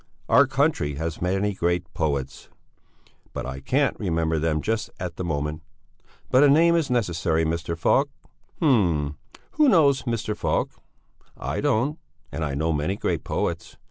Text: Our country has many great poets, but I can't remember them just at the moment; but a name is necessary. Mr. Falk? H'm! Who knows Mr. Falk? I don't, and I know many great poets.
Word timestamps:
Our 0.27 0.47
country 0.47 0.95
has 0.95 1.21
many 1.21 1.53
great 1.53 1.85
poets, 1.93 2.49
but 3.33 3.45
I 3.45 3.59
can't 3.59 3.95
remember 3.99 4.39
them 4.39 4.63
just 4.63 4.89
at 4.99 5.15
the 5.15 5.23
moment; 5.23 5.61
but 6.31 6.43
a 6.43 6.49
name 6.49 6.75
is 6.75 6.89
necessary. 6.89 7.45
Mr. 7.45 7.77
Falk? 7.77 8.09
H'm! 8.57 9.15
Who 9.51 9.69
knows 9.69 10.01
Mr. 10.07 10.35
Falk? 10.35 10.71
I 11.37 11.61
don't, 11.61 11.99
and 12.31 12.43
I 12.43 12.55
know 12.55 12.73
many 12.73 12.95
great 12.95 13.23
poets. 13.23 13.77